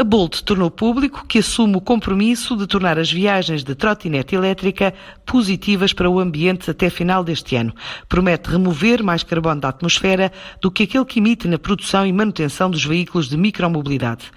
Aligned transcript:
A 0.00 0.02
Bolt 0.02 0.40
tornou 0.44 0.70
público 0.70 1.26
que 1.28 1.40
assume 1.40 1.76
o 1.76 1.80
compromisso 1.80 2.56
de 2.56 2.66
tornar 2.66 2.98
as 2.98 3.12
viagens 3.12 3.62
de 3.62 3.74
trotinete 3.74 4.34
elétrica 4.34 4.94
positivas 5.26 5.92
para 5.92 6.08
o 6.08 6.18
ambiente 6.18 6.70
até 6.70 6.88
final 6.88 7.22
deste 7.22 7.54
ano. 7.54 7.74
Promete 8.08 8.48
remover 8.48 9.02
mais 9.02 9.22
carbono 9.22 9.60
da 9.60 9.68
atmosfera 9.68 10.32
do 10.58 10.70
que 10.70 10.84
aquele 10.84 11.04
que 11.04 11.18
emite 11.18 11.46
na 11.46 11.58
produção 11.58 12.06
e 12.06 12.12
manutenção 12.14 12.70
dos 12.70 12.82
veículos 12.82 13.28
de 13.28 13.36
micromobilidade. 13.36 14.32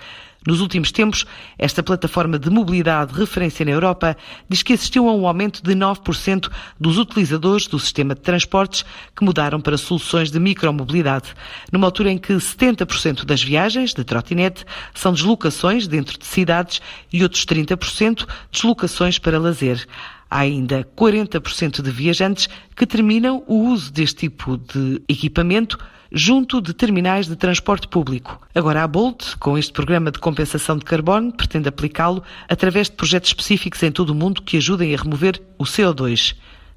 Nos 0.46 0.60
últimos 0.60 0.92
tempos, 0.92 1.26
esta 1.58 1.81
plataforma 1.81 2.38
de 2.38 2.49
mobilidade 2.49 3.13
referência 3.13 3.63
na 3.63 3.72
Europa 3.72 4.17
diz 4.49 4.62
que 4.62 4.74
assistiu 4.74 5.08
a 5.08 5.13
um 5.13 5.26
aumento 5.26 5.63
de 5.63 5.74
9% 5.74 6.52
dos 6.78 6.97
utilizadores 6.97 7.66
do 7.67 7.79
sistema 7.79 8.13
de 8.13 8.22
transportes 8.22 8.84
que 9.16 9.24
mudaram 9.24 9.62
para 9.62 9.78
soluções 9.78 10.29
de 10.29 10.40
micromobilidade, 10.40 11.34
numa 11.71 11.88
altura 11.88 12.12
em 12.12 12.17
que 12.17 12.34
70% 12.34 13.24
das 13.24 13.42
viagens 13.42 13.94
de 13.94 14.03
trotinete 14.03 14.66
são 14.94 15.13
deslocações 15.13 15.88
dentro 15.88 16.20
de 16.20 16.26
cidades 16.26 16.81
e 17.12 17.23
outros 17.23 17.45
30% 17.45 18.27
deslocações 18.52 19.17
para 19.17 19.39
lazer. 19.39 19.88
Há 20.33 20.39
ainda 20.39 20.83
40% 20.97 21.83
de 21.83 21.91
viajantes 21.91 22.49
que 22.75 22.87
terminam 22.87 23.43
o 23.45 23.69
uso 23.69 23.93
deste 23.93 24.21
tipo 24.21 24.57
de 24.57 24.99
equipamento 25.07 25.77
junto 26.11 26.59
de 26.59 26.73
terminais 26.73 27.27
de 27.27 27.35
transporte 27.35 27.87
público. 27.87 28.41
Agora 28.55 28.81
a 28.81 28.87
Bolt, 28.87 29.35
com 29.37 29.59
este 29.59 29.71
programa 29.71 30.09
de 30.09 30.17
compensação 30.17 30.75
de 30.75 30.85
carbono, 30.85 31.31
pretende 31.31 31.69
aplicá-lo 31.69 32.23
através 32.49 32.89
de 32.89 32.95
projetos 32.95 33.29
específicos 33.29 33.83
em 33.83 33.91
todo 33.91 34.09
o 34.09 34.15
mundo 34.15 34.41
que 34.41 34.57
ajudem 34.57 34.95
a 34.95 34.97
remover 34.97 35.39
o 35.59 35.65
CO2 35.65 36.35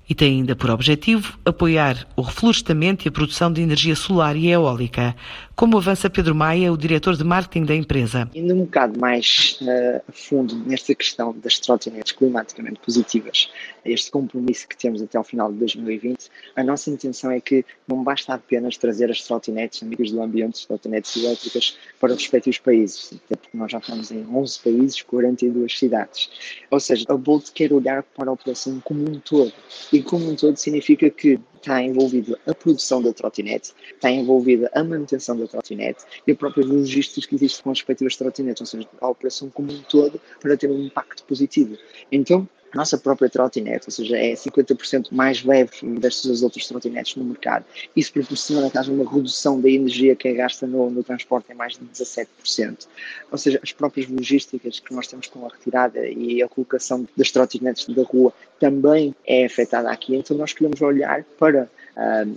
e 0.09 0.15
tem 0.15 0.35
ainda 0.35 0.55
por 0.55 0.71
objetivo 0.71 1.39
apoiar 1.45 2.07
o 2.15 2.23
reflorestamento 2.23 3.07
e 3.07 3.09
a 3.09 3.13
produção 3.13 3.53
de 3.53 3.61
energia 3.61 3.97
solar 3.97 4.37
e 4.37 4.49
eólica. 4.49 5.17
Como 5.57 5.79
avança 5.79 6.11
Pedro 6.11 6.35
Maia, 6.35 6.71
o 6.71 6.77
diretor 6.77 7.17
de 7.17 7.25
marketing 7.25 7.65
da 7.65 7.75
empresa? 7.75 8.31
Indo 8.35 8.53
um 8.53 8.65
bocado 8.65 9.01
mais 9.01 9.59
uh, 9.63 10.03
a 10.07 10.13
fundo 10.13 10.55
nesta 10.55 10.95
questão 10.95 11.35
das 11.43 11.59
trotinetes 11.59 12.13
climaticamente 12.13 12.79
positivas, 12.79 13.51
este 13.83 14.11
compromisso 14.11 14.69
que 14.69 14.77
temos 14.77 15.01
até 15.01 15.17
ao 15.17 15.25
final 15.25 15.51
de 15.51 15.59
2020, 15.61 16.29
a 16.57 16.63
nossa 16.63 16.91
intenção 16.91 17.31
é 17.31 17.41
que 17.41 17.65
não 17.89 18.05
basta 18.05 18.35
apenas 18.35 18.77
trazer 18.77 19.11
as 19.11 19.23
trotinetes 19.23 19.83
amigas 19.83 20.11
do 20.11 20.23
ambiente, 20.23 20.67
trotinetes 20.67 21.17
elétricas, 21.17 21.79
para 21.99 22.13
os 22.13 22.19
respectivos 22.19 22.59
países, 22.59 23.15
até 23.25 23.37
porque 23.37 23.57
nós 23.57 23.73
já 23.73 23.79
estamos 23.79 24.11
em 24.11 24.27
11 24.27 24.61
países, 24.61 25.01
42 25.01 25.79
cidades. 25.79 26.29
Ou 26.71 26.79
seja, 26.79 27.07
a 27.09 27.17
Bolt 27.17 27.51
quer 27.55 27.73
olhar 27.73 28.03
para 28.03 28.29
a 28.29 28.33
operação 28.35 28.79
como 28.81 29.09
um 29.09 29.19
todo 29.19 29.51
e 29.91 30.03
como 30.03 30.31
um 30.31 30.37
todo 30.37 30.59
significa 30.59 31.09
que 31.09 31.41
está 31.67 31.83
envolvido 31.83 32.39
a 32.47 32.55
produção 32.55 33.03
da 33.03 33.13
trotinete, 33.13 33.75
está 33.93 34.09
envolvida 34.09 34.71
a 34.73 34.85
manutenção 34.85 35.37
da 35.37 35.46
trotinete 35.49 36.05
e 36.27 36.33
a 36.33 36.35
própria 36.35 36.65
logística 36.65 37.27
que 37.27 37.35
existe 37.35 37.63
com 37.63 37.71
as 37.71 37.79
respectivas 37.79 38.17
trotinetes, 38.17 38.61
ou 38.61 38.67
seja, 38.67 38.89
a 39.01 39.09
operação 39.09 39.51
como 39.51 39.73
um 39.73 39.83
todo 39.83 40.21
para 40.41 40.57
ter 40.57 40.71
um 40.71 40.83
impacto 40.83 41.25
positivo. 41.25 41.77
Então, 42.11 42.49
nossa 42.75 42.99
própria 42.99 43.31
trotinete, 43.31 43.87
ou 43.87 43.91
seja, 43.91 44.17
é 44.19 44.35
50% 44.35 45.09
mais 45.11 45.43
leve 45.43 45.71
destas 45.99 46.43
outras 46.43 46.67
trotinetes 46.67 47.17
no 47.17 47.25
mercado. 47.25 47.65
Isso 47.95 48.13
proporciona 48.13 48.71
que 48.71 48.77
haja 48.77 48.93
uma 48.93 49.11
redução 49.11 49.61
da 49.61 49.71
energia 49.71 50.15
que 50.15 50.29
é 50.29 50.35
gasta 50.35 50.67
no, 50.67 50.91
no 50.91 51.03
transporte 51.03 51.53
em 51.53 51.55
mais 51.55 51.75
de 51.75 51.85
17%. 51.87 52.87
Ou 53.31 53.39
seja, 53.39 53.59
as 53.63 53.73
próprias 53.73 54.09
logísticas 54.09 54.79
que 54.79 54.95
nós 54.95 55.07
temos 55.07 55.27
com 55.27 55.47
a 55.47 55.49
retirada 55.49 56.07
e 56.07 56.43
a 56.43 56.49
colocação 56.49 57.09
das 57.17 57.31
trotinetes 57.31 57.87
da 57.87 58.03
rua 58.03 58.33
também 58.61 59.15
é 59.27 59.47
afetada 59.47 59.91
aqui. 59.91 60.15
Então 60.15 60.37
nós 60.37 60.53
queremos 60.53 60.81
olhar 60.83 61.25
para 61.39 61.71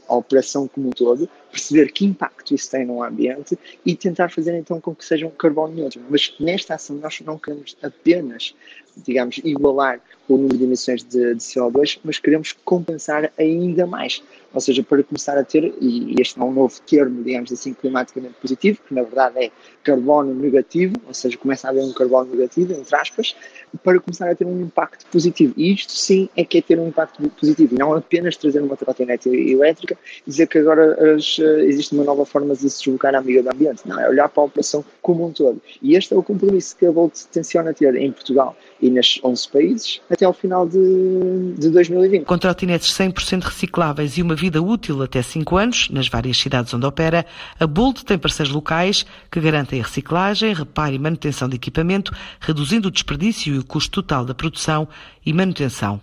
a 0.08 0.16
operação 0.16 0.68
como 0.68 0.88
um 0.88 0.92
todo, 0.92 1.30
perceber 1.52 1.92
que 1.92 2.06
impacto 2.06 2.54
isso 2.54 2.70
tem 2.70 2.86
no 2.86 3.04
ambiente 3.04 3.58
e 3.86 3.96
tentar 3.96 4.30
fazer 4.30 4.56
então 4.56 4.80
com 4.80 4.94
que 4.96 5.06
seja 5.06 5.28
um 5.28 5.32
carbono 5.32 5.74
neutro. 5.74 6.02
Mas 6.10 6.34
nesta 6.40 6.76
ação 6.76 6.96
nós 6.98 7.20
não 7.22 7.38
queremos 7.38 7.76
apenas, 7.82 8.56
digamos, 8.98 9.40
igualar 9.44 10.00
o 10.28 10.38
número 10.38 10.58
de 10.58 10.64
emissões 10.64 11.04
de, 11.04 11.34
de 11.34 11.42
CO2, 11.42 12.00
mas 12.04 12.20
queremos 12.20 12.54
compensar 12.64 13.32
ainda 13.38 13.86
mais. 13.88 14.22
Ou 14.54 14.62
seja, 14.62 14.84
para 14.84 15.04
começar 15.04 15.38
a 15.38 15.44
ter, 15.44 15.74
e 15.80 16.16
este 16.20 16.40
é 16.40 16.44
um 16.44 16.52
novo 16.52 16.80
termo, 16.82 17.24
digamos 17.24 17.52
assim, 17.52 17.74
climaticamente 17.74 18.36
positivo, 18.42 18.80
que 18.88 18.94
na 18.94 19.04
verdade 19.04 19.46
é 19.46 19.52
carbono 19.84 20.34
negativo, 20.34 20.96
ou 21.08 21.14
seja, 21.14 21.38
começa 21.38 21.68
a 21.68 21.72
haver 21.72 21.84
um 21.84 21.94
carbono 21.94 22.32
negativo, 22.32 22.74
entre 22.74 22.96
aspas, 22.96 23.36
para 23.84 24.00
começar 24.00 24.30
a 24.30 24.36
ter 24.36 24.46
um 24.46 24.62
impacto 24.62 25.06
positivo. 25.12 25.54
E 25.56 25.74
isto 25.74 25.92
sim 25.92 26.30
é 26.36 26.44
que 26.44 26.58
é 26.60 26.62
ter 26.62 26.80
um 26.80 26.88
impacto 26.88 27.28
positivo, 27.30 27.76
e 27.76 27.78
não 27.78 27.94
apenas 27.94 28.38
trazer 28.38 28.62
uma 28.62 28.76
trotinete 28.76 29.30
elétrica 29.30 29.98
e 30.26 30.30
dizer 30.30 30.48
que 30.48 30.58
agora 30.58 31.16
as, 31.16 31.39
existe 31.44 31.94
uma 31.94 32.04
nova 32.04 32.26
forma 32.26 32.54
de 32.54 32.70
se 32.70 32.80
deslocar 32.80 33.16
à 33.16 33.20
amiga 33.20 33.44
do 33.44 33.50
ambiente. 33.50 33.82
Não, 33.86 34.00
é 34.00 34.10
olhar 34.10 34.30
para 34.30 34.44
a 34.44 34.46
operação 34.46 34.84
como 35.02 35.28
um 35.28 35.32
todo. 35.32 35.62
E 35.82 35.96
este 35.96 36.14
é 36.14 36.18
o 36.18 36.24
compromisso 36.24 36.76
que 36.76 36.86
a 36.86 36.92
Volt 36.92 37.14
tenciona 37.32 37.74
ter 37.74 37.96
em 37.96 38.12
Portugal 38.12 38.56
e 38.82 38.90
nas 38.90 39.20
11 39.24 39.50
países 39.50 40.02
até 40.10 40.26
ao 40.26 40.34
final 40.34 40.68
de, 40.68 41.54
de 41.58 41.70
2020. 41.70 42.26
Com 42.26 42.38
trotinetes 42.38 42.92
100% 42.94 43.44
recicláveis 43.44 44.18
e 44.18 44.22
uma 44.22 44.36
vida 44.36 44.62
útil 44.62 45.02
até 45.02 45.22
5 45.22 45.58
anos, 45.58 45.90
nas 45.90 46.08
várias 46.08 46.38
cidades 46.38 46.74
onde 46.74 46.86
opera, 46.86 47.26
a 47.60 47.68
Bolt 47.68 48.04
tem 48.04 48.18
parceiros 48.18 48.54
locais 48.54 49.06
que 49.32 49.40
garantem 49.40 49.80
a 49.80 49.84
reciclagem, 49.84 50.54
reparo 50.54 50.96
e 50.96 51.00
manutenção 51.00 51.48
de 51.50 51.56
equipamento, 51.56 52.14
reduzindo 52.40 52.88
o 52.88 52.92
desperdício 52.92 53.56
e 53.56 53.60
o 53.60 53.66
custo 53.66 54.02
total 54.02 54.26
da 54.26 54.34
produção 54.34 54.88
e 55.26 55.34
manutenção. 55.34 56.02